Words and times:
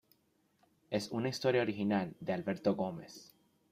Es 0.89 1.11
una 1.11 1.29
historia 1.29 1.61
original 1.61 2.15
de 2.19 2.33
Alberto 2.33 2.73
Gómez. 2.73 3.35